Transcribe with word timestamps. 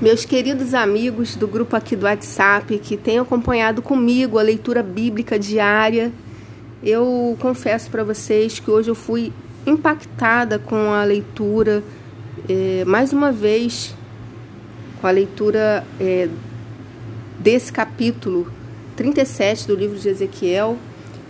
meus 0.00 0.26
queridos 0.26 0.74
amigos 0.74 1.36
do 1.36 1.48
grupo 1.48 1.74
aqui 1.74 1.96
do 1.96 2.04
WhatsApp 2.04 2.78
que 2.78 2.96
têm 2.96 3.18
acompanhado 3.18 3.80
comigo 3.80 4.38
a 4.38 4.42
leitura 4.42 4.82
bíblica 4.82 5.38
diária. 5.38 6.12
Eu 6.82 7.36
confesso 7.40 7.90
para 7.90 8.04
vocês 8.04 8.60
que 8.60 8.70
hoje 8.70 8.90
eu 8.90 8.94
fui 8.94 9.32
impactada 9.66 10.58
com 10.58 10.92
a 10.92 11.02
leitura, 11.02 11.82
é, 12.48 12.84
mais 12.84 13.12
uma 13.12 13.32
vez, 13.32 13.94
com 15.00 15.06
a 15.06 15.10
leitura 15.10 15.82
é, 15.98 16.28
desse 17.38 17.72
capítulo 17.72 18.52
37 18.96 19.66
do 19.66 19.74
livro 19.74 19.98
de 19.98 20.10
Ezequiel. 20.10 20.76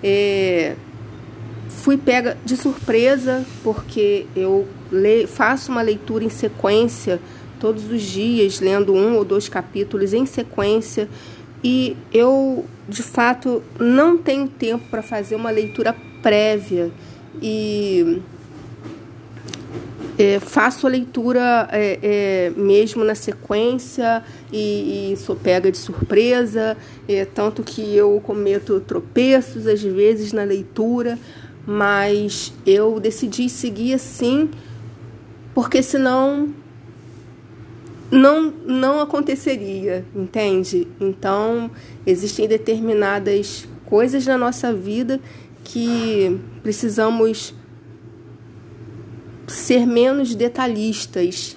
É, 0.03 0.75
fui 1.69 1.97
pega 1.97 2.37
de 2.45 2.57
surpresa 2.57 3.45
porque 3.63 4.27
eu 4.35 4.67
faço 5.29 5.71
uma 5.71 5.83
leitura 5.83 6.25
em 6.25 6.29
sequência 6.29 7.21
todos 7.59 7.91
os 7.91 8.03
dias, 8.03 8.61
lendo 8.61 8.95
um 8.95 9.17
ou 9.17 9.25
dois 9.25 9.49
capítulos 9.49 10.13
em 10.13 10.27
sequência. 10.27 11.09
E 11.63 11.97
eu, 12.13 12.65
de 12.89 13.03
fato, 13.03 13.63
não 13.79 14.17
tenho 14.17 14.49
tempo 14.49 14.85
para 14.91 15.03
fazer 15.03 15.35
uma 15.35 15.51
leitura 15.51 15.95
prévia. 16.23 16.91
E 17.43 18.21
é, 20.19 20.41
faço 20.41 20.87
a 20.87 20.91
leitura 20.91 21.69
é, 21.71 21.99
é, 22.03 22.53
mesmo 22.57 23.05
na 23.05 23.15
sequência 23.15 24.23
e, 24.51 25.13
e, 25.13 25.17
sou 25.17 25.37
pega 25.37 25.71
de 25.71 25.77
surpresa, 25.77 26.77
é, 27.07 27.25
tanto 27.25 27.63
que 27.63 27.95
eu 27.95 28.21
cometo 28.25 28.81
tropeços 28.81 29.67
às 29.67 29.83
vezes 29.83 30.33
na 30.33 30.43
leitura, 30.43 31.19
mas 31.67 32.53
eu 32.65 32.99
decidi 32.99 33.49
seguir 33.49 33.95
assim, 33.95 34.49
porque 35.55 35.83
senão 35.83 36.49
não, 38.11 38.53
não 38.67 39.01
aconteceria, 39.01 40.05
entende? 40.15 40.87
Então, 41.01 41.71
existem 42.07 42.47
determinadas 42.47 43.69
coisas 43.85 44.27
na 44.27 44.39
nossa 44.39 44.73
vida 44.73 45.21
que 45.65 46.39
precisamos 46.63 47.55
ser 49.49 49.87
menos 49.87 50.35
detalhistas. 50.35 51.57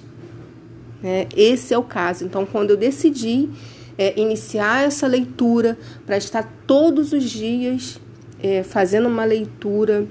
Né? 1.02 1.26
Esse 1.36 1.72
é 1.74 1.78
o 1.78 1.82
caso. 1.82 2.24
Então, 2.24 2.44
quando 2.44 2.70
eu 2.70 2.76
decidi 2.76 3.48
é, 3.96 4.18
iniciar 4.18 4.84
essa 4.84 5.06
leitura 5.06 5.78
para 6.04 6.16
estar 6.16 6.42
todos 6.66 7.12
os 7.12 7.24
dias 7.30 8.00
é, 8.42 8.62
fazendo 8.62 9.08
uma 9.08 9.24
leitura 9.24 10.06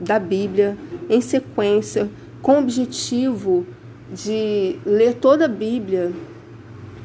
da 0.00 0.18
Bíblia 0.18 0.76
em 1.08 1.20
sequência, 1.20 2.08
com 2.42 2.56
o 2.56 2.58
objetivo 2.60 3.66
de 4.12 4.78
ler 4.84 5.14
toda 5.14 5.46
a 5.46 5.48
Bíblia, 5.48 6.12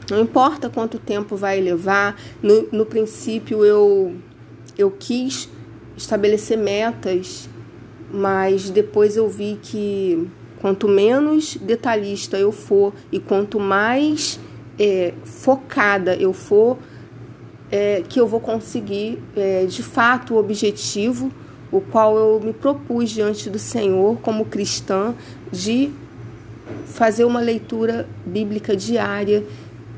não 0.10 0.22
importa 0.22 0.70
quanto 0.70 1.00
tempo 1.00 1.36
vai 1.36 1.60
levar, 1.62 2.20
no, 2.42 2.68
no 2.72 2.86
princípio 2.86 3.64
eu, 3.64 4.16
eu 4.78 4.92
quis 4.92 5.50
estabelecer 5.96 6.58
metas, 6.58 7.50
mas 8.12 8.70
depois 8.70 9.16
eu 9.16 9.30
vi 9.30 9.58
que 9.62 10.28
quanto 10.60 10.88
menos 10.88 11.56
detalhista 11.56 12.38
eu 12.38 12.52
for 12.52 12.94
e 13.12 13.20
quanto 13.20 13.60
mais 13.60 14.40
é, 14.78 15.14
focada 15.24 16.16
eu 16.16 16.34
for, 16.34 16.78
é, 17.72 18.04
que 18.08 18.20
eu 18.20 18.28
vou 18.28 18.40
conseguir 18.40 19.18
é, 19.36 19.66
de 19.66 19.82
fato 19.82 20.34
o 20.34 20.38
objetivo, 20.38 21.32
o 21.72 21.80
qual 21.80 22.18
eu 22.18 22.42
me 22.44 22.52
propus 22.52 23.10
diante 23.10 23.50
do 23.50 23.58
Senhor 23.58 24.18
como 24.18 24.46
cristã, 24.46 25.16
de 25.52 25.90
fazer 26.86 27.26
uma 27.26 27.40
leitura 27.40 28.08
bíblica 28.26 28.76
diária 28.76 29.44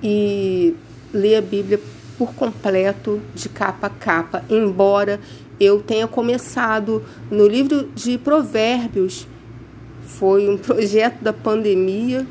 e 0.02 0.76
ler 1.14 1.38
a 1.38 1.42
Bíblia 1.42 1.80
por 2.18 2.34
completo, 2.34 3.22
de 3.34 3.50
capa 3.50 3.88
a 3.88 3.90
capa, 3.90 4.44
embora 4.50 5.20
eu 5.60 5.82
tenha 5.82 6.08
começado 6.08 7.04
no 7.30 7.48
livro 7.48 7.90
de 7.96 8.18
Provérbios, 8.18 9.28
foi 10.06 10.50
um 10.50 10.58
projeto 10.58 11.22
da 11.22 11.34
pandemia, 11.34 12.26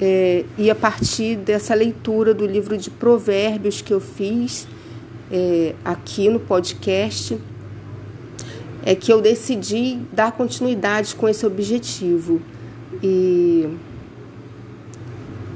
é, 0.00 0.44
e 0.58 0.70
a 0.70 0.74
partir 0.74 1.36
dessa 1.36 1.74
leitura 1.74 2.34
do 2.34 2.46
livro 2.46 2.76
de 2.76 2.90
Provérbios 2.90 3.80
que 3.80 3.92
eu 3.92 4.00
fiz 4.00 4.66
é, 5.30 5.74
aqui 5.84 6.28
no 6.28 6.40
podcast, 6.40 7.38
é 8.84 8.94
que 8.94 9.12
eu 9.12 9.20
decidi 9.20 9.98
dar 10.12 10.32
continuidade 10.32 11.14
com 11.14 11.28
esse 11.28 11.46
objetivo. 11.46 12.40
E 13.02 13.68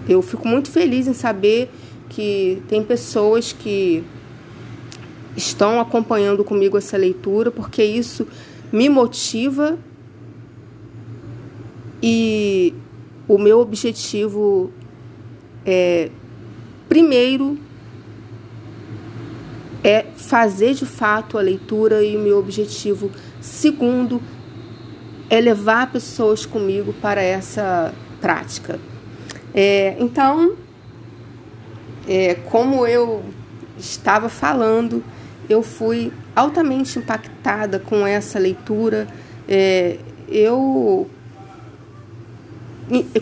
eu 0.09 0.23
fico 0.23 0.47
muito 0.47 0.71
feliz 0.71 1.07
em 1.07 1.15
saber 1.15 1.71
que 2.09 2.63
tem 2.69 2.83
pessoas 2.83 3.53
que 3.53 4.03
estão 5.37 5.81
acompanhando 5.81 6.43
comigo 6.45 6.77
essa 6.77 6.97
leitura, 6.97 7.51
porque 7.51 7.83
isso 7.85 8.27
me 8.73 8.89
motiva 8.89 9.79
e 12.03 12.75
o 13.27 13.39
meu 13.39 13.61
objetivo 13.61 14.73
é, 15.65 16.11
primeiro, 16.89 17.59
é 19.85 20.07
fazer 20.17 20.75
de 20.75 20.87
fato 20.87 21.39
a 21.39 21.41
leitura 21.41 22.03
e 22.03 22.17
o 22.17 22.21
meu 22.21 22.39
objetivo. 22.39 23.11
Segundo 23.41 24.21
é 25.31 25.41
levar 25.41 25.93
pessoas 25.93 26.47
comigo 26.47 26.93
para 26.95 27.23
essa 27.23 27.93
prática. 28.21 28.79
É, 29.55 29.97
então, 29.99 30.57
é, 32.09 32.35
como 32.35 32.87
eu 32.87 33.23
estava 33.77 34.29
falando, 34.29 35.05
eu 35.49 35.63
fui 35.63 36.13
altamente 36.35 36.99
impactada 36.99 37.79
com 37.79 38.07
essa 38.07 38.39
leitura. 38.39 39.07
É, 39.49 39.99
eu 40.29 41.09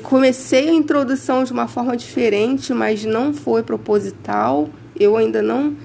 comecei 0.02 0.68
a 0.68 0.72
introdução 0.72 1.44
de 1.44 1.52
uma 1.52 1.66
forma 1.66 1.96
diferente, 1.96 2.72
mas 2.72 3.04
não 3.04 3.32
foi 3.32 3.62
proposital. 3.62 4.68
Eu 4.98 5.16
ainda 5.16 5.42
não, 5.42 5.76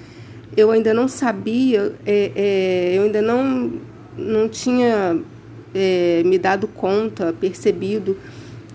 eu 0.55 0.71
ainda 0.71 0.93
não 0.93 1.07
sabia, 1.07 1.95
é, 2.05 2.31
é, 2.35 2.97
eu 2.97 3.03
ainda 3.03 3.21
não, 3.21 3.73
não 4.17 4.47
tinha 4.47 5.19
é, 5.73 6.21
me 6.25 6.37
dado 6.37 6.67
conta, 6.67 7.33
percebido 7.33 8.17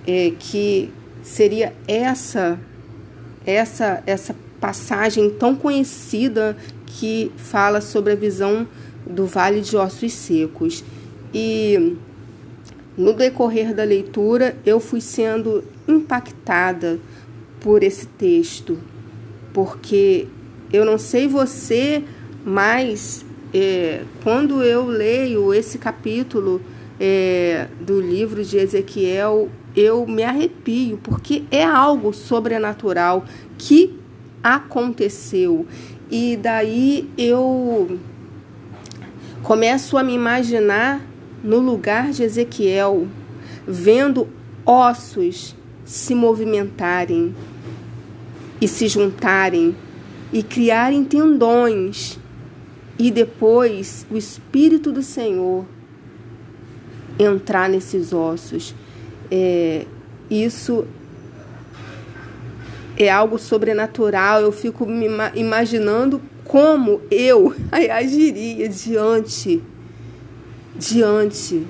é, 0.07 0.33
que 0.39 0.91
seria 1.23 1.73
essa 1.87 2.59
essa 3.45 4.03
essa 4.07 4.35
passagem 4.61 5.31
tão 5.31 5.55
conhecida 5.55 6.57
que 6.87 7.31
fala 7.37 7.81
sobre 7.81 8.13
a 8.13 8.17
visão 8.17 8.67
do 9.07 9.27
Vale 9.27 9.61
de 9.61 9.77
Ossos 9.77 10.13
Secos. 10.13 10.83
E 11.33 11.97
no 12.97 13.13
decorrer 13.13 13.75
da 13.75 13.85
leitura 13.85 14.57
eu 14.65 14.81
fui 14.81 15.01
sendo 15.01 15.63
impactada 15.87 16.99
por 17.61 17.83
esse 17.83 18.07
texto, 18.07 18.79
porque 19.53 20.27
eu 20.73 20.85
não 20.85 20.99
sei 20.99 21.29
você, 21.29 22.03
mas 22.45 23.25
é, 23.53 24.03
quando 24.23 24.63
eu 24.63 24.87
leio 24.87 25.53
esse 25.53 25.79
capítulo 25.79 26.61
é, 26.99 27.69
do 27.81 28.01
livro 28.01 28.45
de 28.45 28.57
Ezequiel, 28.57 29.49
eu 29.75 30.07
me 30.07 30.23
arrepio, 30.23 30.99
porque 31.03 31.45
é 31.51 31.63
algo 31.65 32.13
sobrenatural 32.13 33.25
que 33.59 33.99
aconteceu. 34.43 35.67
E 36.11 36.37
daí 36.37 37.11
eu 37.19 37.99
começo 39.43 39.99
a 39.99 40.03
me 40.03 40.15
imaginar 40.15 41.05
no 41.43 41.59
lugar 41.59 42.11
de 42.11 42.23
Ezequiel, 42.23 43.07
vendo 43.67 44.29
ossos 44.65 45.55
se 45.85 46.15
movimentarem 46.15 47.35
e 48.61 48.67
se 48.67 48.89
juntarem 48.89 49.77
e 50.33 50.43
criarem 50.43 51.05
tendões, 51.05 52.19
e 52.99 53.11
depois 53.11 54.07
o 54.11 54.17
Espírito 54.17 54.91
do 54.91 55.03
Senhor 55.03 55.65
entrar 57.19 57.69
nesses 57.69 58.13
ossos. 58.13 58.75
É, 59.31 59.87
isso 60.31 60.87
é 62.97 63.11
algo 63.11 63.39
sobrenatural. 63.39 64.41
Eu 64.41 64.53
fico 64.53 64.87
me 64.87 65.07
imaginando 65.35 66.21
como 66.45 67.01
eu 67.11 67.55
agiria 67.71 68.69
diante 68.69 69.63
diante 70.79 71.67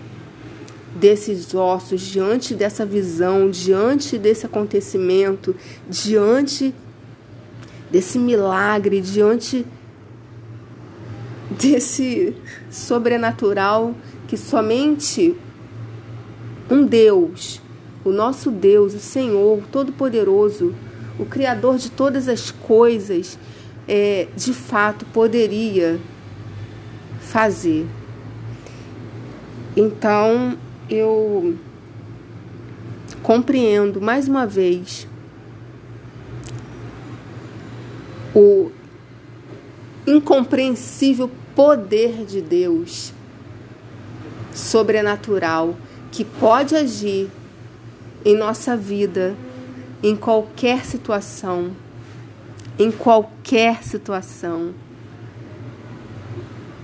desses 0.95 1.55
ossos, 1.55 2.01
diante 2.01 2.55
dessa 2.55 2.85
visão, 2.85 3.51
diante 3.51 4.19
desse 4.19 4.47
acontecimento, 4.47 5.55
diante 5.89 6.75
desse 7.91 8.19
milagre, 8.19 9.01
diante 9.01 9.65
desse 11.51 12.35
sobrenatural 12.71 13.95
que 14.27 14.37
somente 14.37 15.37
um 16.71 16.85
Deus, 16.85 17.61
o 18.05 18.11
nosso 18.11 18.51
Deus, 18.51 18.95
o 18.95 18.99
Senhor 18.99 19.63
Todo-Poderoso, 19.71 20.75
o 21.19 21.25
Criador 21.25 21.79
de 21.79 21.91
todas 21.91 22.29
as 22.29 22.51
coisas, 22.51 23.39
é, 23.89 24.29
de 24.37 24.53
fato 24.53 25.05
poderia 25.07 26.01
fazer. 27.21 27.87
Então 29.77 30.57
eu 30.89 31.57
compreendo 33.23 34.01
mais 34.01 34.29
uma 34.29 34.47
vez 34.47 35.07
o 38.35 38.71
incompreensível 40.07 41.31
poder 41.55 42.25
de 42.25 42.41
Deus 42.41 43.13
sobrenatural 44.57 45.77
que 46.11 46.25
pode 46.25 46.75
agir 46.75 47.31
em 48.25 48.35
nossa 48.35 48.77
vida 48.77 49.37
em 50.03 50.17
qualquer 50.17 50.85
situação, 50.85 51.73
em 52.79 52.91
qualquer 52.91 53.85
situação, 53.85 54.75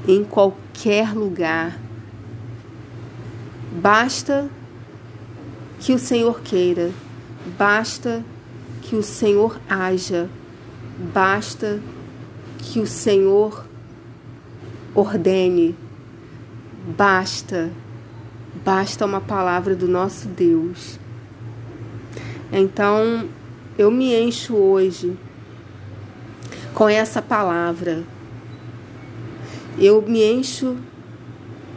em 0.07 0.23
qualquer 0.23 1.15
lugar. 1.15 1.79
Basta 3.73 4.51
que 5.81 5.93
o 5.93 5.99
Senhor 5.99 6.41
queira, 6.43 6.93
basta 7.59 8.23
que 8.83 8.95
o 8.95 9.03
Senhor 9.03 9.59
haja, 9.69 10.29
basta 11.13 11.81
que 12.59 12.81
o 12.81 12.87
Senhor 12.87 13.67
ordene, 14.95 15.75
basta, 16.87 17.71
basta 18.65 19.05
uma 19.07 19.21
palavra 19.21 19.75
do 19.75 19.87
nosso 19.87 20.29
Deus. 20.29 20.99
Então, 22.53 23.29
eu 23.79 23.91
me 23.91 24.15
encho 24.15 24.55
hoje 24.55 25.17
com 26.75 26.89
essa 26.89 27.23
palavra. 27.23 28.03
Eu 29.79 30.03
me 30.03 30.23
encho 30.23 30.77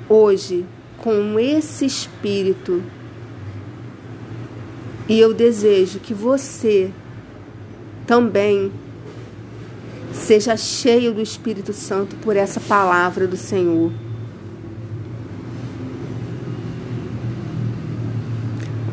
hoje 0.10 0.66
com 0.98 1.40
esse 1.40 1.86
espírito. 1.86 2.84
E 5.08 5.20
eu 5.20 5.34
desejo 5.34 6.00
que 6.00 6.14
você 6.14 6.92
também 8.08 8.72
seja 10.12 10.58
cheio 10.58 11.14
do 11.14 11.22
Espírito 11.22 11.74
Santo 11.74 12.16
por 12.18 12.36
essa 12.36 12.60
palavra 12.60 13.28
do 13.28 13.38
Senhor. 13.38 13.92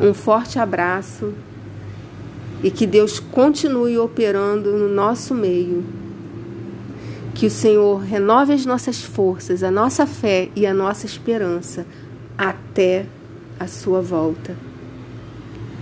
Um 0.03 0.13
forte 0.13 0.59
abraço 0.59 1.33
e 2.61 2.69
que 2.69 2.85
Deus 2.85 3.21
continue 3.21 3.97
operando 3.97 4.73
no 4.73 4.89
nosso 4.89 5.33
meio. 5.33 5.81
Que 7.33 7.45
o 7.45 7.49
Senhor 7.49 8.01
renove 8.01 8.51
as 8.51 8.65
nossas 8.65 9.01
forças, 9.01 9.63
a 9.63 9.71
nossa 9.71 10.05
fé 10.05 10.49
e 10.57 10.67
a 10.67 10.73
nossa 10.73 11.05
esperança 11.05 11.85
até 12.37 13.05
a 13.57 13.65
sua 13.65 14.01
volta. 14.01 14.57